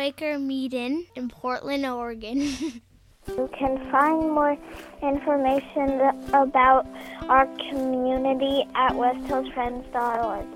Quaker 0.00 0.38
Meeting 0.38 1.04
in 1.14 1.28
Portland, 1.28 1.84
Oregon. 1.84 2.40
You 3.28 3.50
can 3.56 3.76
find 3.92 4.32
more 4.32 4.56
information 5.02 6.00
about 6.32 6.86
our 7.28 7.44
community 7.68 8.64
at 8.74 8.92
westhillsfriends.org. 8.92 10.46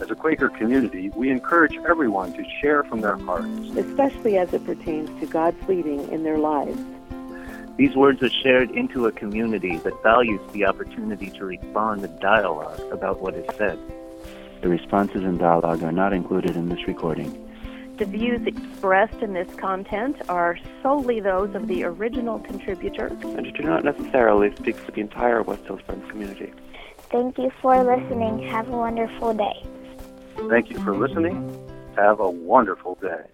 As 0.00 0.10
a 0.10 0.14
Quaker 0.14 0.48
community, 0.48 1.10
we 1.10 1.30
encourage 1.30 1.76
everyone 1.86 2.32
to 2.32 2.44
share 2.62 2.84
from 2.84 3.02
their 3.02 3.18
hearts, 3.18 3.76
especially 3.76 4.38
as 4.38 4.50
it 4.54 4.64
pertains 4.64 5.10
to 5.20 5.26
God's 5.26 5.62
leading 5.68 6.10
in 6.10 6.22
their 6.22 6.38
lives. 6.38 6.80
These 7.76 7.94
words 7.94 8.22
are 8.22 8.30
shared 8.30 8.70
into 8.70 9.06
a 9.06 9.12
community 9.12 9.76
that 9.76 10.02
values 10.02 10.40
the 10.52 10.64
opportunity 10.64 11.28
to 11.32 11.44
respond 11.44 12.00
to 12.00 12.08
dialogue 12.08 12.80
about 12.90 13.20
what 13.20 13.34
is 13.34 13.44
said. 13.56 13.78
The 14.62 14.68
responses 14.68 15.22
and 15.22 15.38
dialogue 15.38 15.82
are 15.82 15.92
not 15.92 16.14
included 16.14 16.56
in 16.56 16.70
this 16.70 16.88
recording. 16.88 17.44
The 17.98 18.04
views 18.04 18.46
expressed 18.46 19.22
in 19.22 19.32
this 19.32 19.52
content 19.56 20.22
are 20.28 20.56
solely 20.84 21.18
those 21.18 21.52
of 21.56 21.66
the 21.66 21.82
original 21.82 22.38
contributor 22.38 23.08
and 23.08 23.52
do 23.52 23.62
not 23.64 23.82
necessarily 23.82 24.54
speak 24.54 24.76
for 24.76 24.92
the 24.92 25.00
entire 25.00 25.42
West 25.42 25.64
Hills 25.64 25.80
Friends 25.80 26.08
community. 26.08 26.52
Thank 27.10 27.38
you 27.38 27.50
for 27.60 27.82
listening. 27.82 28.46
Have 28.50 28.68
a 28.68 28.76
wonderful 28.76 29.34
day. 29.34 29.66
Thank 30.48 30.70
you 30.70 30.78
for 30.78 30.96
listening. 30.96 31.36
Have 31.96 32.20
a 32.20 32.30
wonderful 32.30 32.94
day. 33.02 33.24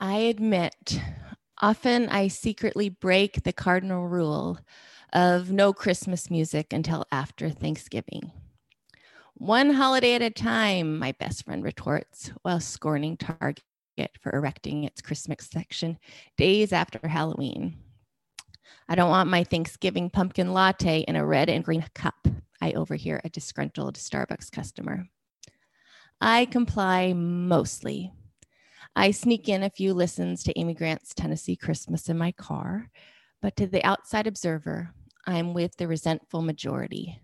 I 0.00 0.16
admit, 0.16 1.00
often 1.62 2.08
I 2.08 2.26
secretly 2.26 2.88
break 2.88 3.44
the 3.44 3.52
cardinal 3.52 4.08
rule 4.08 4.58
of 5.12 5.52
no 5.52 5.72
Christmas 5.72 6.28
music 6.28 6.72
until 6.72 7.04
after 7.12 7.50
Thanksgiving. 7.50 8.32
One 9.38 9.70
holiday 9.70 10.14
at 10.14 10.22
a 10.22 10.30
time, 10.30 10.98
my 10.98 11.12
best 11.12 11.44
friend 11.44 11.62
retorts, 11.62 12.32
while 12.42 12.58
scorning 12.58 13.16
Target 13.16 13.62
for 14.20 14.34
erecting 14.34 14.82
its 14.82 15.00
Christmas 15.00 15.48
section 15.48 15.96
days 16.36 16.72
after 16.72 17.06
Halloween. 17.06 17.76
I 18.88 18.96
don't 18.96 19.10
want 19.10 19.30
my 19.30 19.44
Thanksgiving 19.44 20.10
pumpkin 20.10 20.52
latte 20.52 21.04
in 21.06 21.14
a 21.14 21.24
red 21.24 21.48
and 21.48 21.64
green 21.64 21.84
cup, 21.94 22.26
I 22.60 22.72
overhear 22.72 23.20
a 23.22 23.28
disgruntled 23.28 23.94
Starbucks 23.94 24.50
customer. 24.50 25.06
I 26.20 26.46
comply 26.46 27.12
mostly. 27.12 28.12
I 28.96 29.12
sneak 29.12 29.48
in 29.48 29.62
a 29.62 29.70
few 29.70 29.94
listens 29.94 30.42
to 30.42 30.58
Amy 30.58 30.74
Grant's 30.74 31.14
Tennessee 31.14 31.54
Christmas 31.54 32.08
in 32.08 32.18
my 32.18 32.32
car, 32.32 32.90
but 33.40 33.54
to 33.54 33.68
the 33.68 33.84
outside 33.84 34.26
observer, 34.26 34.90
I'm 35.26 35.54
with 35.54 35.76
the 35.76 35.86
resentful 35.86 36.42
majority 36.42 37.20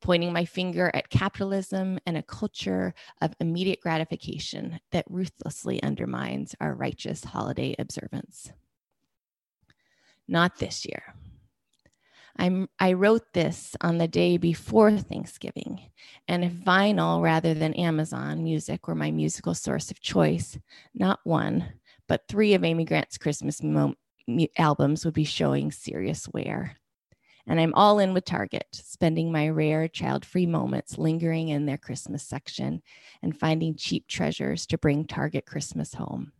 pointing 0.00 0.32
my 0.32 0.44
finger 0.44 0.90
at 0.94 1.10
capitalism 1.10 1.98
and 2.06 2.16
a 2.16 2.22
culture 2.22 2.94
of 3.20 3.34
immediate 3.40 3.80
gratification 3.80 4.78
that 4.92 5.04
ruthlessly 5.08 5.82
undermines 5.82 6.54
our 6.60 6.74
righteous 6.74 7.24
holiday 7.24 7.74
observance. 7.78 8.52
Not 10.28 10.58
this 10.58 10.84
year. 10.84 11.14
I'm, 12.38 12.68
I 12.78 12.92
wrote 12.92 13.32
this 13.32 13.74
on 13.80 13.98
the 13.98 14.08
day 14.08 14.36
before 14.36 14.96
Thanksgiving, 14.98 15.80
and 16.28 16.44
if 16.44 16.52
vinyl 16.52 17.22
rather 17.22 17.54
than 17.54 17.72
Amazon 17.74 18.42
music 18.42 18.86
were 18.86 18.94
my 18.94 19.10
musical 19.10 19.54
source 19.54 19.90
of 19.90 20.00
choice, 20.00 20.58
not 20.94 21.20
one, 21.24 21.72
but 22.08 22.28
three 22.28 22.52
of 22.52 22.62
Amy 22.62 22.84
Grant's 22.84 23.16
Christmas 23.16 23.62
mo- 23.62 23.94
albums 24.58 25.04
would 25.04 25.14
be 25.14 25.24
showing 25.24 25.72
serious 25.72 26.28
wear. 26.28 26.76
And 27.46 27.60
I'm 27.60 27.74
all 27.74 27.98
in 28.00 28.12
with 28.12 28.24
Target, 28.24 28.66
spending 28.72 29.30
my 29.30 29.48
rare 29.48 29.86
child 29.86 30.24
free 30.24 30.46
moments 30.46 30.98
lingering 30.98 31.48
in 31.48 31.66
their 31.66 31.78
Christmas 31.78 32.24
section 32.24 32.82
and 33.22 33.38
finding 33.38 33.76
cheap 33.76 34.08
treasures 34.08 34.66
to 34.66 34.78
bring 34.78 35.04
Target 35.04 35.46
Christmas 35.46 35.94
home. 35.94 36.32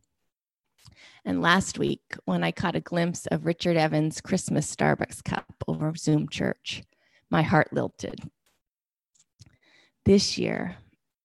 And 1.24 1.42
last 1.42 1.78
week, 1.78 2.16
when 2.24 2.42
I 2.42 2.52
caught 2.52 2.76
a 2.76 2.80
glimpse 2.80 3.26
of 3.26 3.46
Richard 3.46 3.76
Evans' 3.76 4.20
Christmas 4.20 4.74
Starbucks 4.74 5.22
cup 5.24 5.46
over 5.66 5.94
Zoom 5.94 6.28
church, 6.28 6.82
my 7.30 7.42
heart 7.42 7.72
lilted. 7.72 8.20
This 10.04 10.38
year, 10.38 10.76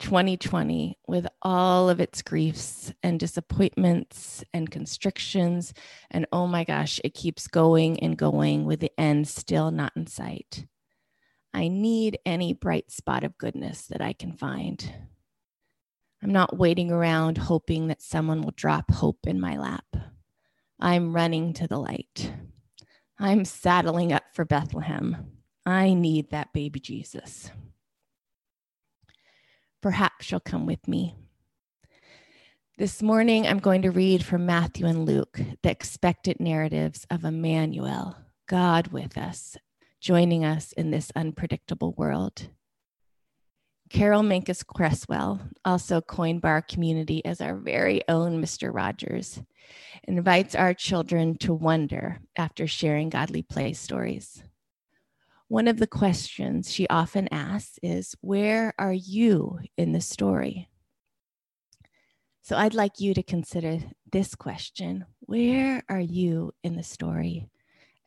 2020 0.01 0.97
with 1.07 1.27
all 1.41 1.89
of 1.89 2.01
its 2.01 2.21
griefs 2.21 2.91
and 3.01 3.19
disappointments 3.19 4.43
and 4.53 4.69
constrictions. 4.69 5.73
And 6.09 6.25
oh 6.31 6.47
my 6.47 6.63
gosh, 6.63 6.99
it 7.03 7.13
keeps 7.13 7.47
going 7.47 7.99
and 7.99 8.17
going 8.17 8.65
with 8.65 8.81
the 8.81 8.91
end 8.99 9.27
still 9.27 9.71
not 9.71 9.93
in 9.95 10.07
sight. 10.07 10.65
I 11.53 11.67
need 11.67 12.19
any 12.25 12.53
bright 12.53 12.91
spot 12.91 13.23
of 13.23 13.37
goodness 13.37 13.87
that 13.87 14.01
I 14.01 14.13
can 14.13 14.33
find. 14.33 14.91
I'm 16.23 16.31
not 16.31 16.57
waiting 16.57 16.91
around 16.91 17.37
hoping 17.37 17.87
that 17.87 18.01
someone 18.01 18.41
will 18.41 18.53
drop 18.55 18.91
hope 18.91 19.25
in 19.25 19.39
my 19.39 19.57
lap. 19.57 19.85
I'm 20.79 21.15
running 21.15 21.53
to 21.53 21.67
the 21.67 21.77
light. 21.77 22.33
I'm 23.19 23.45
saddling 23.45 24.11
up 24.11 24.23
for 24.33 24.45
Bethlehem. 24.45 25.31
I 25.65 25.93
need 25.93 26.31
that 26.31 26.53
baby 26.53 26.79
Jesus. 26.79 27.51
Perhaps 29.81 30.29
you'll 30.29 30.39
come 30.39 30.65
with 30.65 30.87
me. 30.87 31.15
This 32.77 33.01
morning, 33.01 33.47
I'm 33.47 33.59
going 33.59 33.81
to 33.81 33.91
read 33.91 34.23
from 34.23 34.45
Matthew 34.45 34.85
and 34.85 35.05
Luke, 35.05 35.39
the 35.63 35.71
expected 35.71 36.39
narratives 36.39 37.05
of 37.09 37.25
Emmanuel, 37.25 38.15
God 38.47 38.87
with 38.87 39.17
us, 39.17 39.57
joining 39.99 40.45
us 40.45 40.71
in 40.71 40.91
this 40.91 41.11
unpredictable 41.15 41.93
world. 41.93 42.49
Carol 43.89 44.21
Mankus 44.21 44.63
Cresswell, 44.65 45.41
also 45.65 45.99
coined 45.99 46.41
by 46.41 46.49
our 46.49 46.61
community 46.61 47.25
as 47.25 47.41
our 47.41 47.55
very 47.55 48.01
own 48.07 48.41
Mr. 48.41 48.73
Rogers, 48.73 49.41
invites 50.03 50.55
our 50.55 50.73
children 50.73 51.37
to 51.39 51.53
wonder 51.53 52.19
after 52.37 52.67
sharing 52.67 53.09
godly 53.09 53.41
play 53.41 53.73
stories. 53.73 54.43
One 55.51 55.67
of 55.67 55.79
the 55.79 55.85
questions 55.85 56.71
she 56.71 56.87
often 56.87 57.27
asks 57.29 57.77
is, 57.83 58.15
Where 58.21 58.73
are 58.79 58.93
you 58.93 59.59
in 59.75 59.91
the 59.91 59.99
story? 59.99 60.69
So 62.41 62.55
I'd 62.55 62.73
like 62.73 63.01
you 63.01 63.13
to 63.13 63.21
consider 63.21 63.79
this 64.09 64.33
question 64.33 65.03
Where 65.19 65.83
are 65.89 65.99
you 65.99 66.53
in 66.63 66.77
the 66.77 66.83
story 66.83 67.49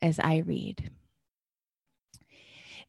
as 0.01 0.19
I 0.19 0.39
read? 0.39 0.91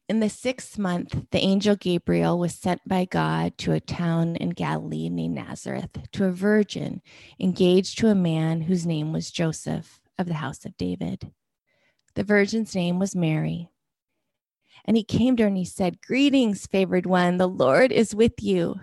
In 0.08 0.20
the 0.20 0.30
sixth 0.30 0.78
month, 0.78 1.26
the 1.32 1.44
angel 1.44 1.76
Gabriel 1.76 2.38
was 2.38 2.54
sent 2.54 2.80
by 2.88 3.04
God 3.04 3.58
to 3.58 3.72
a 3.72 3.80
town 3.80 4.36
in 4.36 4.50
Galilee 4.50 5.10
named 5.10 5.34
Nazareth 5.34 5.98
to 6.12 6.24
a 6.24 6.32
virgin 6.32 7.02
engaged 7.38 7.98
to 7.98 8.08
a 8.08 8.14
man 8.14 8.62
whose 8.62 8.86
name 8.86 9.12
was 9.12 9.30
Joseph 9.30 10.00
of 10.18 10.28
the 10.28 10.40
house 10.40 10.64
of 10.64 10.78
David. 10.78 11.30
The 12.14 12.24
virgin's 12.24 12.74
name 12.74 12.98
was 12.98 13.14
Mary. 13.14 13.68
And 14.86 14.96
he 14.96 15.02
came 15.02 15.36
to 15.36 15.42
her 15.42 15.48
and 15.48 15.56
he 15.56 15.64
said, 15.64 16.00
Greetings, 16.00 16.66
favored 16.66 17.06
one, 17.06 17.38
the 17.38 17.48
Lord 17.48 17.90
is 17.90 18.14
with 18.14 18.42
you. 18.42 18.76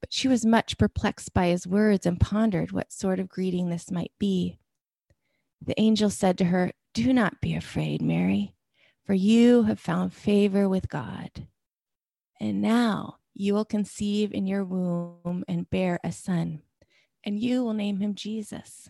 But 0.00 0.12
she 0.12 0.26
was 0.28 0.44
much 0.44 0.76
perplexed 0.76 1.32
by 1.32 1.48
his 1.48 1.66
words 1.66 2.04
and 2.04 2.18
pondered 2.18 2.72
what 2.72 2.92
sort 2.92 3.20
of 3.20 3.28
greeting 3.28 3.68
this 3.68 3.90
might 3.90 4.12
be. 4.18 4.58
The 5.62 5.78
angel 5.78 6.10
said 6.10 6.36
to 6.38 6.46
her, 6.46 6.72
Do 6.94 7.12
not 7.12 7.40
be 7.40 7.54
afraid, 7.54 8.02
Mary, 8.02 8.54
for 9.04 9.14
you 9.14 9.64
have 9.64 9.78
found 9.78 10.14
favor 10.14 10.68
with 10.68 10.88
God. 10.88 11.46
And 12.40 12.62
now 12.62 13.18
you 13.34 13.54
will 13.54 13.66
conceive 13.66 14.32
in 14.32 14.46
your 14.46 14.64
womb 14.64 15.44
and 15.46 15.70
bear 15.70 16.00
a 16.02 16.10
son, 16.10 16.62
and 17.22 17.38
you 17.38 17.62
will 17.62 17.74
name 17.74 17.98
him 17.98 18.14
Jesus. 18.14 18.88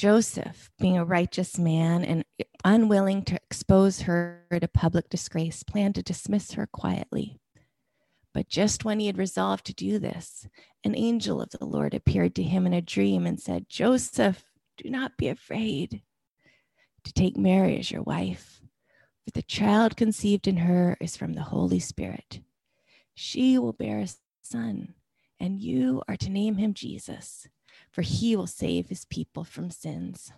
Joseph, 0.00 0.70
being 0.78 0.96
a 0.96 1.04
righteous 1.04 1.58
man 1.58 2.06
and 2.06 2.24
unwilling 2.64 3.22
to 3.22 3.34
expose 3.34 4.00
her 4.00 4.46
to 4.50 4.66
public 4.66 5.10
disgrace, 5.10 5.62
planned 5.62 5.96
to 5.96 6.02
dismiss 6.02 6.52
her 6.52 6.66
quietly. 6.66 7.38
But 8.32 8.48
just 8.48 8.82
when 8.82 8.98
he 8.98 9.08
had 9.08 9.18
resolved 9.18 9.66
to 9.66 9.74
do 9.74 9.98
this, 9.98 10.48
an 10.84 10.96
angel 10.96 11.42
of 11.42 11.50
the 11.50 11.66
Lord 11.66 11.92
appeared 11.92 12.34
to 12.36 12.42
him 12.42 12.64
in 12.64 12.72
a 12.72 12.80
dream 12.80 13.26
and 13.26 13.38
said, 13.38 13.68
Joseph, 13.68 14.42
do 14.78 14.88
not 14.88 15.18
be 15.18 15.28
afraid 15.28 16.00
to 17.04 17.12
take 17.12 17.36
Mary 17.36 17.78
as 17.78 17.90
your 17.90 18.02
wife, 18.02 18.62
for 19.26 19.32
the 19.32 19.42
child 19.42 19.98
conceived 19.98 20.48
in 20.48 20.56
her 20.56 20.96
is 20.98 21.14
from 21.14 21.34
the 21.34 21.42
Holy 21.42 21.78
Spirit. 21.78 22.40
She 23.14 23.58
will 23.58 23.74
bear 23.74 23.98
a 23.98 24.08
son, 24.40 24.94
and 25.38 25.60
you 25.60 26.00
are 26.08 26.16
to 26.16 26.30
name 26.30 26.56
him 26.56 26.72
Jesus 26.72 27.46
for 27.90 28.02
he 28.02 28.36
will 28.36 28.46
save 28.46 28.88
his 28.88 29.04
people 29.04 29.44
from 29.44 29.70
sins. 29.70 30.32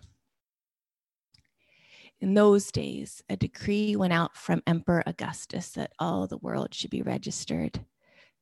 In 2.19 2.35
those 2.35 2.71
days, 2.71 3.21
a 3.29 3.35
decree 3.35 3.95
went 3.95 4.13
out 4.13 4.37
from 4.37 4.63
Emperor 4.65 5.03
Augustus 5.05 5.69
that 5.71 5.91
all 5.99 6.25
the 6.25 6.37
world 6.37 6.73
should 6.73 6.89
be 6.89 7.01
registered. 7.01 7.85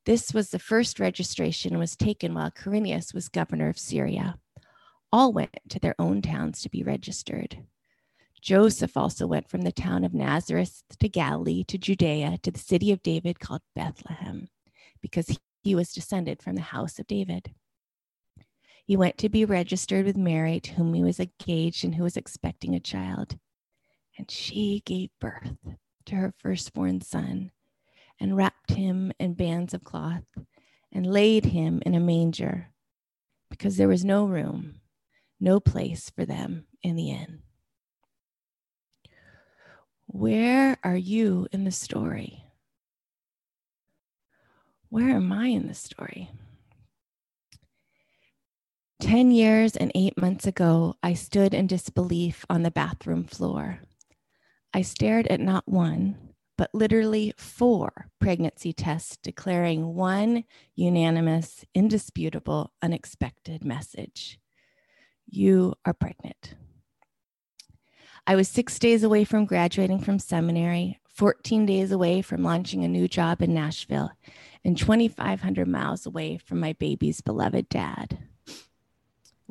This 0.06 0.34
was 0.34 0.50
the 0.50 0.60
first 0.60 1.00
registration 1.00 1.80
was 1.80 1.96
taken 1.96 2.34
while 2.34 2.52
Quirinius 2.52 3.14
was 3.14 3.28
governor 3.28 3.70
of 3.70 3.80
Syria. 3.80 4.38
All 5.12 5.34
went 5.34 5.56
to 5.70 5.80
their 5.80 5.96
own 6.00 6.22
towns 6.22 6.62
to 6.62 6.70
be 6.70 6.84
registered. 6.84 7.66
Joseph 8.42 8.98
also 8.98 9.28
went 9.28 9.50
from 9.50 9.62
the 9.62 9.72
town 9.72 10.04
of 10.04 10.14
Nazareth 10.14 10.84
to 11.00 11.10
Galilee 11.10 11.64
to 11.66 11.78
Judea 11.78 12.40
to 12.42 12.52
the 12.52 12.60
city 12.60 12.92
of 12.92 13.04
David 13.04 13.40
called 13.40 13.62
Bethlehem, 13.76 14.48
because 15.02 15.38
he 15.64 15.76
was 15.76 15.94
descended 15.94 16.42
from 16.42 16.56
the 16.56 16.62
house 16.62 16.98
of 16.98 17.06
David. 17.06 17.54
He 18.92 18.98
went 18.98 19.18
to 19.20 19.30
be 19.30 19.46
registered 19.46 20.06
with 20.06 20.18
Mary, 20.18 20.60
to 20.60 20.74
whom 20.74 20.94
he 20.94 21.02
was 21.02 21.18
engaged 21.18 21.86
and 21.86 21.96
who 21.96 22.04
was 22.04 22.18
expecting 22.18 22.76
a 22.76 22.80
child. 22.82 23.40
And 24.18 24.30
she 24.30 24.84
gave 24.86 25.12
birth 25.22 25.56
to 26.08 26.16
her 26.16 26.34
firstborn 26.38 27.00
son 27.00 27.52
and 28.20 28.36
wrapped 28.36 28.72
him 28.72 29.14
in 29.18 29.36
bands 29.36 29.74
of 29.74 29.86
cloth 29.86 30.26
and 30.92 31.08
laid 31.08 31.46
him 31.46 31.82
in 31.86 31.96
a 31.96 32.02
manger 32.02 32.74
because 33.50 33.78
there 33.78 33.88
was 33.88 34.04
no 34.04 34.26
room, 34.26 34.82
no 35.40 35.62
place 35.62 36.10
for 36.14 36.26
them 36.26 36.66
in 36.84 36.98
the 36.98 37.12
inn. 37.12 37.44
Where 40.08 40.78
are 40.84 40.98
you 40.98 41.48
in 41.54 41.64
the 41.64 41.72
story? 41.72 42.44
Where 44.90 45.12
am 45.12 45.32
I 45.32 45.48
in 45.48 45.70
the 45.70 45.76
story? 45.76 46.30
10 49.02 49.32
years 49.32 49.76
and 49.76 49.92
eight 49.96 50.16
months 50.16 50.46
ago, 50.46 50.96
I 51.02 51.16
stood 51.16 51.56
in 51.56 51.66
disbelief 51.66 52.46
on 52.52 52.62
the 52.62 52.70
bathroom 52.70 53.24
floor. 53.24 53.80
I 54.76 54.84
stared 54.84 55.26
at 55.28 55.40
not 55.40 55.68
one, 55.68 56.34
but 56.56 56.70
literally 56.72 57.34
four 57.36 58.12
pregnancy 58.20 58.74
tests 58.74 59.18
declaring 59.24 59.96
one 59.96 60.44
unanimous, 60.76 61.66
indisputable, 61.74 62.74
unexpected 62.84 63.66
message 63.66 64.40
You 65.26 65.74
are 65.84 65.94
pregnant. 65.94 66.54
I 68.28 68.36
was 68.36 68.48
six 68.48 68.78
days 68.78 69.02
away 69.02 69.24
from 69.24 69.46
graduating 69.46 70.02
from 70.02 70.20
seminary, 70.20 71.00
14 71.10 71.66
days 71.66 71.92
away 71.92 72.22
from 72.22 72.44
launching 72.44 72.84
a 72.84 72.88
new 72.88 73.08
job 73.08 73.42
in 73.42 73.52
Nashville, 73.52 74.12
and 74.64 74.78
2,500 74.78 75.68
miles 75.68 76.06
away 76.06 76.38
from 76.38 76.60
my 76.60 76.74
baby's 76.74 77.22
beloved 77.22 77.68
dad. 77.68 78.20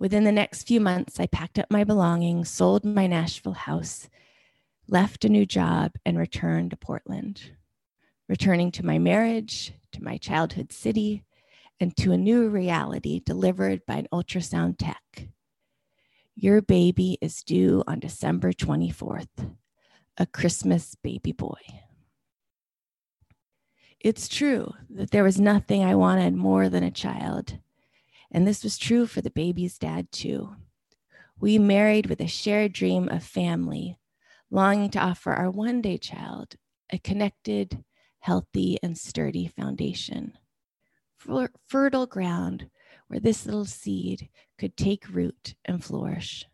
Within 0.00 0.25
the 0.25 0.32
next 0.32 0.67
few 0.67 0.81
months, 0.81 1.20
I 1.20 1.26
packed 1.26 1.58
up 1.58 1.70
my 1.70 1.85
belongings, 1.85 2.49
sold 2.49 2.87
my 2.87 3.06
Nashville 3.06 3.52
house, 3.52 4.08
left 4.88 5.26
a 5.26 5.29
new 5.29 5.44
job, 5.44 5.93
and 6.06 6.17
returned 6.17 6.70
to 6.70 6.76
Portland, 6.79 7.52
returning 8.26 8.73
to 8.73 8.87
my 8.87 8.99
marriage, 8.99 9.75
to 9.93 10.02
my 10.02 10.17
childhood 10.17 10.73
city, 10.73 11.26
and 11.79 11.94
to 11.99 12.12
a 12.12 12.17
new 12.17 12.49
reality 12.49 13.20
delivered 13.20 13.85
by 13.85 13.97
an 13.97 14.08
ultrasound 14.11 14.76
tech. 14.79 15.29
Your 16.35 16.62
baby 16.62 17.19
is 17.20 17.43
due 17.43 17.85
on 17.87 18.00
December 18.00 18.55
24th, 18.55 19.55
a 20.17 20.25
Christmas 20.25 20.94
baby 20.94 21.32
boy. 21.32 21.61
It's 24.00 24.29
true 24.29 24.73
that 24.88 25.11
there 25.11 25.25
was 25.25 25.38
nothing 25.38 25.85
I 25.85 25.94
wanted 25.94 26.35
more 26.35 26.70
than 26.70 26.82
a 26.82 26.91
child. 26.91 27.58
And 28.31 28.47
this 28.47 28.62
was 28.62 28.79
true 28.79 29.06
for 29.06 29.21
the 29.21 29.31
baby's 29.31 29.79
dad, 29.79 30.12
too. 30.12 30.55
We 31.41 31.59
married 31.59 32.06
with 32.06 32.21
a 32.21 32.27
shared 32.27 32.73
dream 32.73 33.09
of 33.09 33.25
family, 33.25 33.99
longing 34.50 34.91
to 34.91 35.00
offer 35.00 35.32
our 35.32 35.50
one 35.50 35.81
day 35.81 35.99
child 35.99 36.56
a 36.91 36.99
connected, 36.99 37.85
healthy, 38.21 38.79
and 38.82 38.97
sturdy 38.97 39.47
foundation. 39.47 40.35
fertile 41.67 42.06
ground 42.06 42.71
where 43.09 43.21
this 43.21 43.44
little 43.47 43.65
seed 43.65 44.29
could 44.59 44.76
take 44.76 45.09
root 45.09 45.55
and 45.65 45.85
flourish. 45.85 46.47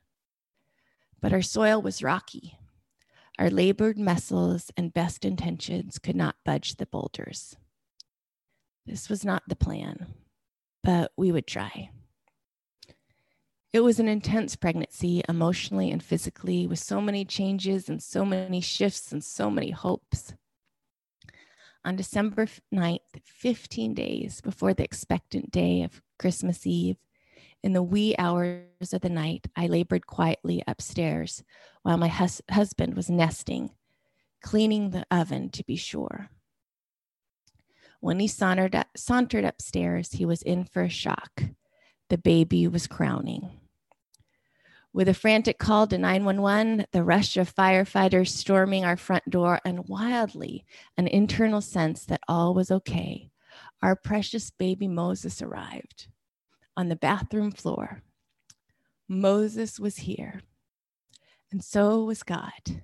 But 1.20 1.32
our 1.32 1.42
soil 1.42 1.82
was 1.82 2.02
rocky. 2.02 2.58
Our 3.38 3.50
labored 3.50 3.98
muscles 3.98 4.70
and 4.76 4.94
best 4.94 5.24
intentions 5.24 5.98
could 5.98 6.16
not 6.16 6.36
budge 6.44 6.76
the 6.76 6.86
boulders. 6.86 7.56
This 8.86 9.10
was 9.10 9.24
not 9.24 9.42
the 9.48 9.56
plan, 9.56 10.14
but 10.86 11.10
we 11.16 11.32
would 11.32 11.48
try. 11.48 11.90
It 13.72 13.80
was 13.80 13.98
an 13.98 14.06
intense 14.06 14.54
pregnancy, 14.54 15.20
emotionally 15.28 15.90
and 15.90 16.00
physically, 16.00 16.64
with 16.68 16.78
so 16.78 17.00
many 17.00 17.24
changes 17.24 17.88
and 17.88 18.00
so 18.00 18.24
many 18.24 18.60
shifts 18.60 19.10
and 19.10 19.22
so 19.22 19.50
many 19.50 19.72
hopes. 19.72 20.32
On 21.84 21.96
December 21.96 22.46
9th, 22.72 23.00
15 23.24 23.94
days 23.94 24.40
before 24.40 24.74
the 24.74 24.84
expectant 24.84 25.50
day 25.50 25.82
of 25.82 26.02
Christmas 26.20 26.64
Eve, 26.64 26.98
in 27.64 27.72
the 27.72 27.82
wee 27.82 28.14
hours 28.16 28.92
of 28.92 29.00
the 29.00 29.10
night, 29.10 29.48
I 29.56 29.66
labored 29.66 30.06
quietly 30.06 30.62
upstairs 30.68 31.42
while 31.82 31.96
my 31.96 32.08
hus- 32.08 32.42
husband 32.48 32.94
was 32.94 33.10
nesting, 33.10 33.72
cleaning 34.40 34.90
the 34.90 35.04
oven 35.10 35.50
to 35.50 35.64
be 35.64 35.74
sure. 35.74 36.30
When 38.00 38.20
he 38.20 38.28
sauntered, 38.28 38.76
sauntered 38.96 39.44
upstairs, 39.44 40.12
he 40.12 40.24
was 40.24 40.42
in 40.42 40.64
for 40.64 40.82
a 40.82 40.88
shock. 40.88 41.42
The 42.08 42.18
baby 42.18 42.68
was 42.68 42.86
crowning. 42.86 43.50
With 44.92 45.08
a 45.08 45.14
frantic 45.14 45.58
call 45.58 45.86
to 45.88 45.98
911, 45.98 46.86
the 46.92 47.02
rush 47.02 47.36
of 47.36 47.54
firefighters 47.54 48.28
storming 48.28 48.84
our 48.84 48.96
front 48.96 49.28
door, 49.28 49.60
and 49.64 49.88
wildly 49.88 50.64
an 50.96 51.06
internal 51.06 51.60
sense 51.60 52.04
that 52.06 52.22
all 52.28 52.54
was 52.54 52.70
okay, 52.70 53.30
our 53.82 53.94
precious 53.94 54.50
baby 54.50 54.88
Moses 54.88 55.42
arrived 55.42 56.08
on 56.76 56.88
the 56.88 56.96
bathroom 56.96 57.50
floor. 57.50 58.02
Moses 59.08 59.78
was 59.78 59.98
here, 59.98 60.40
and 61.52 61.62
so 61.62 62.02
was 62.04 62.22
God. 62.22 62.82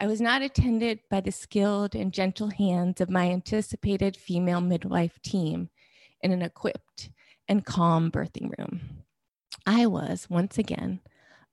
I 0.00 0.06
was 0.06 0.20
not 0.20 0.42
attended 0.42 1.00
by 1.10 1.20
the 1.20 1.32
skilled 1.32 1.96
and 1.96 2.12
gentle 2.12 2.50
hands 2.50 3.00
of 3.00 3.10
my 3.10 3.30
anticipated 3.30 4.16
female 4.16 4.60
midwife 4.60 5.20
team 5.22 5.70
in 6.20 6.30
an 6.30 6.42
equipped 6.42 7.10
and 7.48 7.64
calm 7.64 8.10
birthing 8.10 8.56
room. 8.56 9.02
I 9.66 9.86
was, 9.86 10.30
once 10.30 10.56
again, 10.56 11.00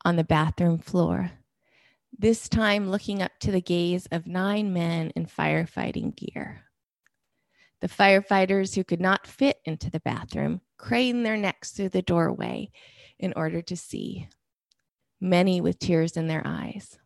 on 0.04 0.16
the 0.16 0.24
bathroom 0.24 0.78
floor, 0.78 1.32
this 2.18 2.48
time 2.48 2.92
looking 2.92 3.22
up 3.22 3.32
to 3.40 3.52
the 3.52 3.62
gaze 3.62 4.06
of 4.12 4.28
nine 4.28 4.72
men 4.72 5.12
in 5.16 5.26
firefighting 5.26 6.16
gear. 6.16 6.62
The 7.82 7.90
firefighters 7.90 8.76
who 8.76 8.84
could 8.84 9.02
not 9.02 9.28
fit 9.28 9.58
into 9.66 9.90
the 9.90 10.00
bathroom 10.00 10.62
craned 10.78 11.26
their 11.26 11.36
necks 11.36 11.72
through 11.72 11.90
the 11.90 12.02
doorway 12.04 12.70
in 13.18 13.34
order 13.36 13.62
to 13.64 13.76
see, 13.76 14.30
many 15.20 15.62
with 15.62 15.80
tears 15.80 16.16
in 16.16 16.28
their 16.28 16.44
eyes. 16.46 17.00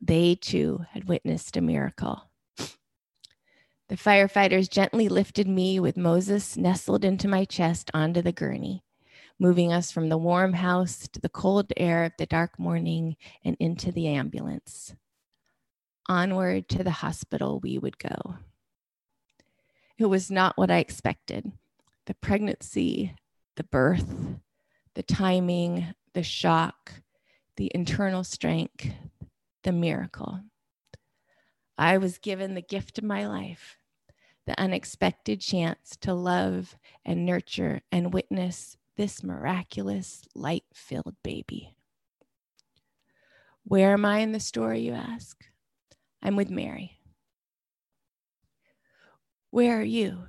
They 0.00 0.34
too 0.34 0.84
had 0.90 1.08
witnessed 1.08 1.56
a 1.56 1.60
miracle. 1.60 2.30
The 2.56 3.96
firefighters 3.96 4.70
gently 4.70 5.08
lifted 5.08 5.48
me 5.48 5.80
with 5.80 5.96
Moses 5.96 6.56
nestled 6.56 7.04
into 7.04 7.26
my 7.26 7.44
chest 7.44 7.90
onto 7.92 8.22
the 8.22 8.32
gurney, 8.32 8.84
moving 9.38 9.72
us 9.72 9.90
from 9.90 10.08
the 10.08 10.16
warm 10.16 10.52
house 10.52 11.08
to 11.08 11.20
the 11.20 11.28
cold 11.28 11.72
air 11.76 12.04
of 12.04 12.12
the 12.16 12.26
dark 12.26 12.58
morning 12.58 13.16
and 13.44 13.56
into 13.58 13.90
the 13.90 14.06
ambulance. 14.06 14.94
Onward 16.08 16.68
to 16.68 16.84
the 16.84 16.90
hospital 16.90 17.58
we 17.58 17.78
would 17.78 17.98
go. 17.98 18.36
It 19.98 20.06
was 20.06 20.30
not 20.30 20.56
what 20.56 20.70
I 20.70 20.78
expected. 20.78 21.50
The 22.06 22.14
pregnancy, 22.14 23.14
the 23.56 23.64
birth, 23.64 24.14
the 24.94 25.02
timing, 25.02 25.94
the 26.14 26.22
shock, 26.22 26.92
the 27.56 27.70
internal 27.74 28.24
strength, 28.24 28.86
the 29.62 29.72
miracle. 29.72 30.40
I 31.76 31.98
was 31.98 32.18
given 32.18 32.54
the 32.54 32.62
gift 32.62 32.98
of 32.98 33.04
my 33.04 33.26
life, 33.26 33.76
the 34.46 34.58
unexpected 34.60 35.40
chance 35.40 35.96
to 36.02 36.14
love 36.14 36.76
and 37.04 37.24
nurture 37.24 37.80
and 37.90 38.12
witness 38.12 38.76
this 38.96 39.22
miraculous, 39.22 40.22
light 40.34 40.64
filled 40.74 41.16
baby. 41.22 41.74
Where 43.64 43.92
am 43.92 44.04
I 44.04 44.18
in 44.18 44.32
the 44.32 44.40
story, 44.40 44.80
you 44.80 44.92
ask? 44.92 45.42
I'm 46.22 46.36
with 46.36 46.50
Mary. 46.50 46.98
Where 49.50 49.80
are 49.80 49.82
you? 49.82 50.24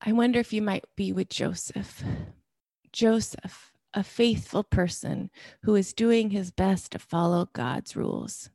I 0.00 0.12
wonder 0.12 0.38
if 0.38 0.52
you 0.52 0.60
might 0.60 0.84
be 0.94 1.12
with 1.12 1.30
Joseph. 1.30 2.04
Joseph, 2.92 3.72
a 3.94 4.02
faithful 4.02 4.64
person 4.64 5.30
who 5.62 5.74
is 5.74 5.92
doing 5.92 6.30
his 6.30 6.50
best 6.50 6.92
to 6.92 6.98
follow 6.98 7.48
God's 7.52 7.94
rules. 7.96 8.50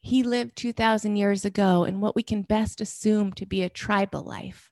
He 0.00 0.22
lived 0.22 0.56
2,000 0.56 1.16
years 1.16 1.44
ago 1.44 1.84
in 1.84 2.00
what 2.00 2.14
we 2.14 2.22
can 2.22 2.42
best 2.42 2.80
assume 2.80 3.32
to 3.32 3.46
be 3.46 3.62
a 3.62 3.68
tribal 3.68 4.22
life, 4.22 4.70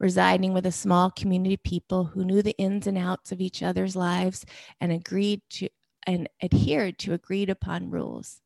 residing 0.00 0.52
with 0.54 0.66
a 0.66 0.72
small 0.72 1.10
community 1.10 1.54
of 1.54 1.62
people 1.62 2.04
who 2.04 2.24
knew 2.24 2.42
the 2.42 2.56
ins 2.58 2.86
and 2.86 2.98
outs 2.98 3.30
of 3.30 3.40
each 3.40 3.62
other's 3.62 3.94
lives 3.94 4.44
and 4.80 4.90
agreed 4.90 5.42
to 5.50 5.68
and 6.04 6.28
adhered 6.42 6.98
to 6.98 7.12
agreed 7.12 7.48
upon 7.48 7.90
rules, 7.90 8.40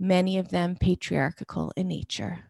many 0.00 0.36
of 0.36 0.48
them 0.48 0.74
patriarchal 0.74 1.72
in 1.76 1.86
nature. 1.86 2.40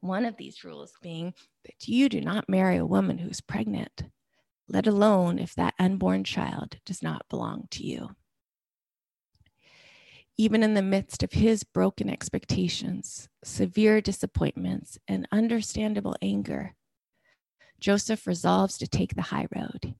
One 0.00 0.24
of 0.24 0.38
these 0.38 0.64
rules 0.64 0.94
being 1.02 1.34
that 1.66 1.86
you 1.88 2.08
do 2.08 2.22
not 2.22 2.48
marry 2.48 2.78
a 2.78 2.86
woman 2.86 3.18
who's 3.18 3.42
pregnant, 3.42 4.04
let 4.68 4.86
alone 4.86 5.38
if 5.38 5.54
that 5.54 5.74
unborn 5.78 6.24
child 6.24 6.76
does 6.84 7.02
not 7.02 7.28
belong 7.28 7.66
to 7.70 7.84
you. 7.84 8.10
even 10.38 10.62
in 10.62 10.74
the 10.74 10.82
midst 10.82 11.22
of 11.22 11.32
his 11.32 11.64
broken 11.64 12.10
expectations, 12.10 13.28
severe 13.42 14.00
disappointments, 14.00 14.98
and 15.08 15.26
understandable 15.32 16.14
anger. 16.20 16.74
Joseph 17.80 18.26
resolves 18.26 18.76
to 18.78 18.86
take 18.86 19.14
the 19.14 19.22
high 19.22 19.46
road. 19.54 19.94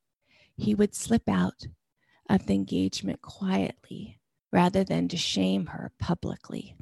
He 0.56 0.74
would 0.74 0.94
slip 0.94 1.28
out 1.28 1.66
of 2.28 2.46
the 2.46 2.54
engagement 2.54 3.22
quietly 3.22 4.20
rather 4.52 4.84
than 4.84 5.08
to 5.08 5.16
shame 5.16 5.66
her 5.66 5.92
publicly. 5.98 6.76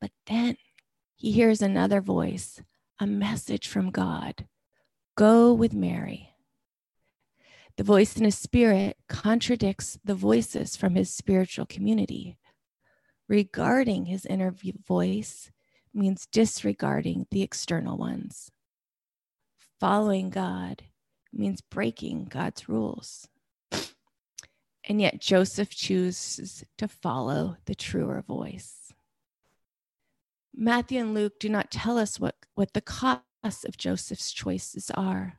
But 0.00 0.10
then 0.26 0.56
he 1.16 1.32
hears 1.32 1.62
another 1.62 2.00
voice, 2.00 2.60
a 3.00 3.06
message 3.06 3.68
from 3.68 3.90
God 3.90 4.46
Go 5.14 5.52
with 5.52 5.74
Mary. 5.74 6.31
The 7.76 7.84
voice 7.84 8.16
in 8.16 8.24
his 8.24 8.36
spirit 8.36 8.98
contradicts 9.08 9.98
the 10.04 10.14
voices 10.14 10.76
from 10.76 10.94
his 10.94 11.10
spiritual 11.10 11.66
community. 11.66 12.38
Regarding 13.28 14.06
his 14.06 14.26
inner 14.26 14.54
voice 14.86 15.50
means 15.94 16.26
disregarding 16.26 17.26
the 17.30 17.42
external 17.42 17.96
ones. 17.96 18.50
Following 19.80 20.30
God 20.30 20.82
means 21.32 21.60
breaking 21.60 22.26
God's 22.26 22.68
rules. 22.68 23.26
And 24.84 25.00
yet 25.00 25.20
Joseph 25.20 25.70
chooses 25.70 26.64
to 26.76 26.88
follow 26.88 27.56
the 27.66 27.74
truer 27.74 28.22
voice. 28.26 28.92
Matthew 30.54 31.00
and 31.00 31.14
Luke 31.14 31.38
do 31.40 31.48
not 31.48 31.70
tell 31.70 31.98
us 31.98 32.20
what, 32.20 32.34
what 32.54 32.74
the 32.74 32.80
costs 32.80 33.64
of 33.64 33.78
Joseph's 33.78 34.32
choices 34.32 34.90
are. 34.94 35.38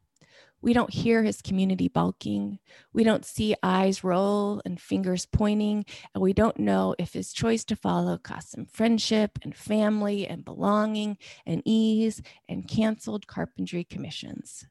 We 0.64 0.72
don't 0.72 0.94
hear 0.94 1.24
his 1.24 1.42
community 1.42 1.90
balking. 1.90 2.58
We 2.94 3.04
don't 3.04 3.26
see 3.26 3.54
eyes 3.62 4.02
roll 4.02 4.62
and 4.64 4.80
fingers 4.80 5.26
pointing. 5.26 5.84
And 6.16 6.24
we 6.24 6.32
don't 6.32 6.58
know 6.58 6.96
if 6.98 7.12
his 7.12 7.34
choice 7.34 7.66
to 7.66 7.76
follow 7.76 8.18
cost 8.18 8.56
him 8.56 8.66
friendship 8.66 9.38
and 9.44 9.54
family 9.54 10.26
and 10.26 10.46
belonging 10.46 11.18
and 11.46 11.62
ease 11.66 12.22
and 12.48 12.66
canceled 12.66 13.28
carpentry 13.28 13.84
commissions. 13.84 14.66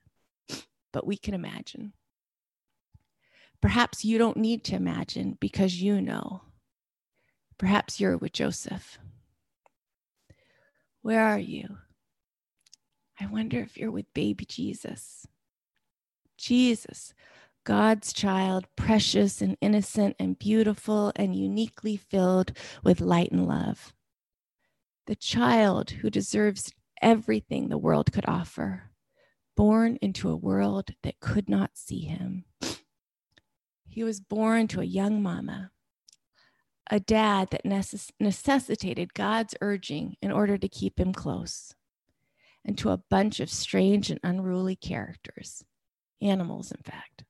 But 0.95 1.07
we 1.07 1.19
can 1.19 1.35
imagine. 1.35 1.93
Perhaps 3.61 4.03
you 4.03 4.17
don't 4.17 4.39
need 4.39 4.65
to 4.65 4.77
imagine 4.77 5.37
because 5.41 5.83
you 5.83 6.01
know. 6.01 6.41
Perhaps 7.59 8.01
you're 8.01 8.17
with 8.17 8.33
Joseph. 8.33 8.99
Where 11.03 11.23
are 11.23 11.39
you? 11.39 11.77
I 13.21 13.27
wonder 13.27 13.61
if 13.61 13.77
you're 13.77 13.91
with 13.91 14.07
baby 14.15 14.47
Jesus. 14.47 15.27
Jesus, 16.43 17.15
God's 17.65 18.13
child, 18.13 18.67
precious 18.75 19.41
and 19.41 19.57
innocent 19.61 20.17
and 20.19 20.37
beautiful 20.37 21.13
and 21.15 21.37
uniquely 21.37 21.97
filled 21.97 22.53
with 22.83 23.01
light 23.01 23.31
and 23.31 23.47
love. 23.47 23.95
The 25.07 25.15
child 25.15 25.91
who 25.91 26.11
deserves 26.11 26.73
everything 27.01 27.69
the 27.69 27.79
world 27.79 28.13
could 28.13 28.25
offer, 28.27 28.91
born 29.57 29.99
into 30.03 30.29
a 30.29 30.37
world 30.37 30.91
that 31.05 31.21
could 31.21 31.49
not 31.49 31.71
see 31.75 32.01
him. 32.01 32.45
He 33.87 34.03
was 34.03 34.21
born 34.21 34.67
to 34.69 34.81
a 34.81 34.85
young 34.85 35.23
mama, 35.23 35.71
a 36.91 36.99
dad 36.99 37.51
that 37.53 37.65
necess- 37.65 38.11
necessitated 38.19 39.15
God's 39.15 39.55
urging 39.61 40.17
in 40.21 40.33
order 40.33 40.59
to 40.59 40.69
keep 40.69 40.99
him 40.99 41.13
close, 41.13 41.75
and 42.65 42.77
to 42.79 42.91
a 42.91 43.03
bunch 43.11 43.39
of 43.39 43.49
strange 43.49 44.11
and 44.11 44.19
unruly 44.25 44.75
characters, 44.75 45.63
animals, 46.23 46.73
in 46.73 46.83
fact. 46.83 47.25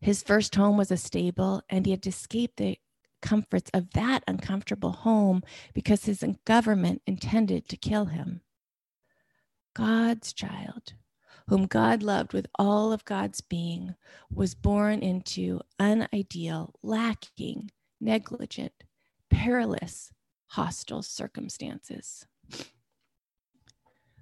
His 0.00 0.22
first 0.22 0.54
home 0.54 0.76
was 0.76 0.90
a 0.90 0.96
stable, 0.96 1.62
and 1.68 1.84
he 1.84 1.92
had 1.92 2.06
escaped 2.06 2.56
the 2.56 2.78
comforts 3.20 3.70
of 3.74 3.90
that 3.92 4.22
uncomfortable 4.28 4.92
home 4.92 5.42
because 5.74 6.04
his 6.04 6.24
government 6.44 7.02
intended 7.06 7.68
to 7.68 7.76
kill 7.76 8.06
him. 8.06 8.42
God's 9.74 10.32
child 10.32 10.94
whom 11.48 11.66
God 11.66 12.02
loved 12.02 12.32
with 12.34 12.46
all 12.58 12.92
of 12.92 13.04
God's 13.06 13.40
being, 13.40 13.94
was 14.30 14.54
born 14.54 15.00
into 15.00 15.60
unideal, 15.80 16.74
lacking, 16.82 17.70
negligent, 18.00 18.72
perilous, 19.30 20.12
hostile 20.48 21.02
circumstances. 21.02 22.26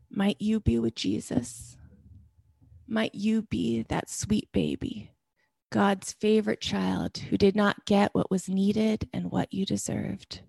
Might 0.09 0.41
you 0.41 0.61
be 0.61 0.79
with 0.79 0.95
Jesus? 0.95 1.77
Might 2.89 3.15
you 3.15 3.43
be 3.43 3.83
that 3.83 4.09
sweet 4.09 4.49
baby, 4.53 5.11
God's 5.71 6.13
favorite 6.13 6.61
child 6.61 7.19
who 7.19 7.37
did 7.37 7.57
not 7.57 7.85
get 7.85 8.15
what 8.15 8.31
was 8.31 8.49
needed 8.49 9.09
and 9.13 9.31
what 9.31 9.53
you 9.53 9.67
deserved? 9.67 10.43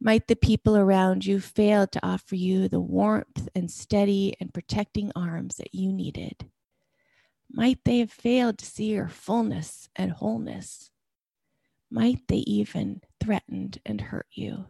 Might 0.00 0.28
the 0.28 0.36
people 0.36 0.76
around 0.76 1.26
you 1.26 1.40
fail 1.40 1.86
to 1.88 2.06
offer 2.06 2.34
you 2.34 2.68
the 2.68 2.80
warmth 2.80 3.48
and 3.54 3.70
steady 3.70 4.36
and 4.40 4.54
protecting 4.54 5.12
arms 5.14 5.56
that 5.56 5.74
you 5.74 5.92
needed? 5.92 6.48
Might 7.50 7.84
they 7.84 7.98
have 7.98 8.12
failed 8.12 8.58
to 8.58 8.66
see 8.66 8.92
your 8.92 9.08
fullness 9.08 9.88
and 9.96 10.12
wholeness? 10.12 10.90
Might 11.90 12.26
they 12.28 12.38
even 12.38 13.02
threatened 13.20 13.80
and 13.84 14.00
hurt 14.00 14.28
you? 14.32 14.66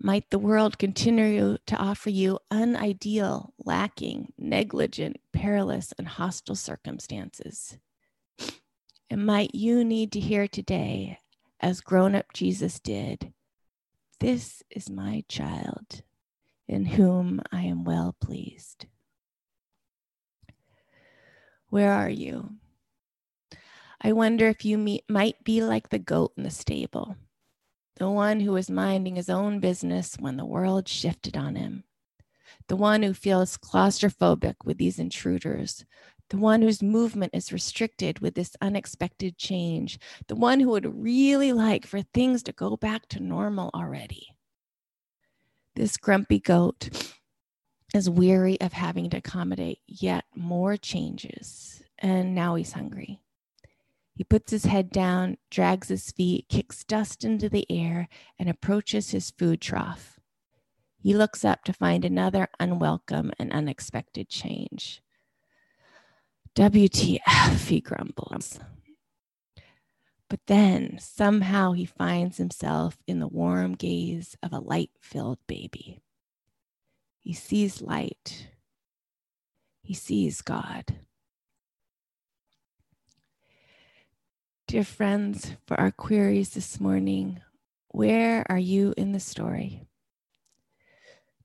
Might 0.00 0.30
the 0.30 0.38
world 0.38 0.78
continue 0.78 1.58
to 1.66 1.76
offer 1.76 2.08
you 2.08 2.38
unideal, 2.52 3.52
lacking, 3.58 4.32
negligent, 4.38 5.16
perilous, 5.32 5.92
and 5.98 6.06
hostile 6.06 6.54
circumstances? 6.54 7.78
And 9.10 9.26
might 9.26 9.54
you 9.54 9.84
need 9.84 10.12
to 10.12 10.20
hear 10.20 10.46
today 10.46 11.18
as 11.60 11.80
grown 11.80 12.14
up 12.14 12.32
Jesus 12.32 12.78
did 12.78 13.32
This 14.20 14.62
is 14.70 14.90
my 14.90 15.24
child 15.28 16.02
in 16.66 16.84
whom 16.84 17.40
I 17.50 17.62
am 17.62 17.84
well 17.84 18.14
pleased. 18.20 18.86
Where 21.70 21.92
are 21.92 22.10
you? 22.10 22.50
I 24.00 24.12
wonder 24.12 24.48
if 24.48 24.64
you 24.64 24.78
meet, 24.78 25.04
might 25.08 25.42
be 25.44 25.62
like 25.62 25.88
the 25.88 25.98
goat 25.98 26.32
in 26.36 26.44
the 26.44 26.50
stable, 26.50 27.16
the 27.98 28.08
one 28.10 28.40
who 28.40 28.52
was 28.52 28.70
minding 28.70 29.16
his 29.16 29.28
own 29.28 29.58
business 29.58 30.16
when 30.20 30.36
the 30.36 30.44
world 30.44 30.88
shifted 30.88 31.36
on 31.36 31.56
him, 31.56 31.82
the 32.68 32.76
one 32.76 33.02
who 33.02 33.12
feels 33.12 33.58
claustrophobic 33.58 34.54
with 34.64 34.78
these 34.78 34.98
intruders, 35.00 35.84
the 36.30 36.36
one 36.36 36.62
whose 36.62 36.82
movement 36.82 37.34
is 37.34 37.52
restricted 37.52 38.20
with 38.20 38.34
this 38.34 38.54
unexpected 38.60 39.36
change, 39.36 39.98
the 40.28 40.36
one 40.36 40.60
who 40.60 40.68
would 40.68 41.02
really 41.02 41.52
like 41.52 41.86
for 41.86 42.02
things 42.02 42.42
to 42.44 42.52
go 42.52 42.76
back 42.76 43.08
to 43.08 43.20
normal 43.20 43.70
already. 43.74 44.28
This 45.74 45.96
grumpy 45.96 46.38
goat 46.38 46.90
is 47.94 48.10
weary 48.10 48.60
of 48.60 48.72
having 48.72 49.10
to 49.10 49.16
accommodate 49.16 49.80
yet 49.86 50.24
more 50.36 50.76
changes, 50.76 51.82
and 51.98 52.34
now 52.34 52.54
he's 52.54 52.72
hungry. 52.72 53.20
He 54.18 54.24
puts 54.24 54.50
his 54.50 54.64
head 54.64 54.90
down, 54.90 55.36
drags 55.48 55.86
his 55.86 56.10
feet, 56.10 56.48
kicks 56.48 56.82
dust 56.82 57.24
into 57.24 57.48
the 57.48 57.64
air, 57.70 58.08
and 58.36 58.48
approaches 58.48 59.12
his 59.12 59.30
food 59.30 59.60
trough. 59.60 60.18
He 60.98 61.14
looks 61.14 61.44
up 61.44 61.62
to 61.62 61.72
find 61.72 62.04
another 62.04 62.48
unwelcome 62.58 63.30
and 63.38 63.52
unexpected 63.52 64.28
change. 64.28 65.02
WTF, 66.56 67.68
he 67.68 67.80
grumbles. 67.80 68.58
But 70.28 70.40
then 70.48 70.98
somehow 70.98 71.70
he 71.70 71.84
finds 71.84 72.38
himself 72.38 72.98
in 73.06 73.20
the 73.20 73.28
warm 73.28 73.74
gaze 73.74 74.36
of 74.42 74.52
a 74.52 74.58
light 74.58 74.90
filled 75.00 75.38
baby. 75.46 76.00
He 77.20 77.34
sees 77.34 77.80
light, 77.80 78.48
he 79.80 79.94
sees 79.94 80.42
God. 80.42 80.96
Dear 84.68 84.84
friends, 84.84 85.56
for 85.66 85.80
our 85.80 85.90
queries 85.90 86.50
this 86.50 86.78
morning, 86.78 87.40
where 87.88 88.46
are 88.48 88.58
you 88.58 88.94
in 88.96 89.10
the 89.10 89.20
story? 89.20 89.82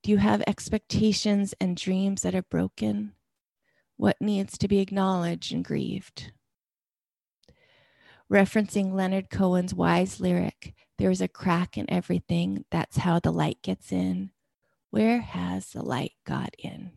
Do 0.04 0.12
you 0.12 0.18
have 0.18 0.44
expectations 0.46 1.56
and 1.60 1.76
dreams 1.76 2.22
that 2.22 2.36
are 2.36 2.44
broken? 2.44 3.14
what 3.98 4.20
needs 4.22 4.58
to 4.58 4.68
be 4.68 4.80
acknowledged 4.80 5.54
and 5.54 5.64
grieved. 5.64 6.32
Referencing 8.32 8.94
Leonard 8.94 9.30
Cohen's 9.30 9.74
wise 9.74 10.20
lyric, 10.20 10.74
there 10.98 11.12
is 11.12 11.22
a 11.22 11.28
crack 11.28 11.78
in 11.78 11.90
everything. 11.90 12.66
That's 12.72 12.98
how 12.98 13.20
the 13.20 13.32
light 13.32 13.62
gets 13.62 13.92
in. 13.92 14.32
Where 14.90 15.22
has 15.22 15.70
the 15.70 15.84
light 15.84 16.14
got 16.26 16.54
in? 16.58 16.92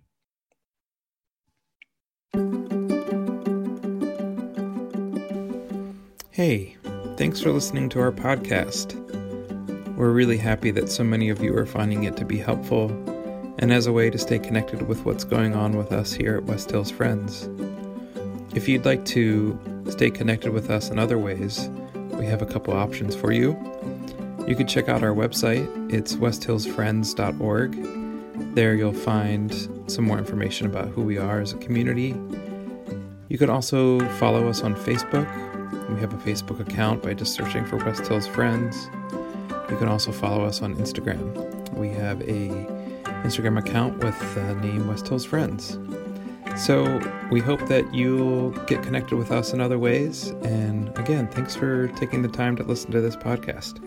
Hey, 6.37 6.77
thanks 7.17 7.41
for 7.41 7.51
listening 7.51 7.89
to 7.89 7.99
our 7.99 8.13
podcast. 8.13 8.95
We're 9.97 10.11
really 10.11 10.37
happy 10.37 10.71
that 10.71 10.91
so 10.91 11.03
many 11.03 11.31
of 11.31 11.43
you 11.43 11.57
are 11.57 11.65
finding 11.65 12.05
it 12.05 12.15
to 12.19 12.27
be 12.27 12.37
helpful 12.37 12.91
and 13.59 13.73
as 13.73 13.87
a 13.87 13.93
way 13.93 14.11
to 14.11 14.19
stay 14.19 14.39
connected 14.39 14.87
with 14.87 15.07
what's 15.07 15.25
going 15.25 15.55
on 15.55 15.79
with 15.79 15.93
us 15.93 16.13
here 16.13 16.37
at 16.37 16.45
West 16.45 16.71
Hills 16.71 16.91
Friends. 16.91 17.49
If 18.55 18.69
you'd 18.69 18.85
like 18.85 19.07
to 19.07 19.59
stay 19.89 20.11
connected 20.11 20.53
with 20.53 20.69
us 20.69 20.91
in 20.91 20.99
other 20.99 21.17
ways, 21.17 21.71
we 22.19 22.27
have 22.27 22.43
a 22.43 22.47
couple 22.47 22.75
options 22.75 23.17
for 23.17 23.33
you. 23.33 23.53
You 24.47 24.55
can 24.55 24.67
check 24.67 24.91
out 24.91 25.03
our 25.03 25.15
website, 25.15 25.67
it's 25.91 26.17
westhillsfriends.org. 26.17 28.55
There 28.55 28.75
you'll 28.75 28.93
find 28.93 29.91
some 29.91 30.05
more 30.05 30.19
information 30.19 30.67
about 30.67 30.89
who 30.89 31.01
we 31.01 31.17
are 31.17 31.41
as 31.41 31.55
a 31.55 31.57
community. 31.57 32.15
You 33.31 33.39
can 33.39 33.49
also 33.49 34.01
follow 34.19 34.49
us 34.49 34.61
on 34.61 34.75
Facebook. 34.75 35.56
We 35.89 36.01
have 36.01 36.13
a 36.13 36.17
Facebook 36.17 36.61
account 36.61 37.03
by 37.03 37.15
just 37.15 37.35
searching 37.35 37.65
for 37.65 37.77
West 37.77 38.07
Hills 38.07 38.27
Friends. 38.27 38.91
You 39.71 39.77
can 39.77 39.89
also 39.89 40.13
follow 40.13 40.45
us 40.45 40.63
on 40.63 40.75
Instagram. 40.77 41.73
We 41.75 41.89
have 41.91 42.21
a 42.23 42.49
Instagram 43.25 43.59
account 43.59 43.99
with 43.99 44.19
the 44.35 44.55
name 44.57 44.89
West 44.89 45.09
Hills 45.09 45.25
Friends. 45.25 45.79
So 46.57 47.01
we 47.31 47.41
hope 47.41 47.67
that 47.69 47.93
you'll 47.95 48.51
get 48.67 48.83
connected 48.83 49.17
with 49.17 49.31
us 49.31 49.53
in 49.53 49.61
other 49.61 49.79
ways. 49.79 50.29
And 50.43 50.97
again, 50.99 51.29
thanks 51.29 51.55
for 51.55 51.89
taking 51.89 52.23
the 52.23 52.29
time 52.29 52.57
to 52.57 52.63
listen 52.63 52.91
to 52.93 53.01
this 53.01 53.17
podcast. 53.17 53.81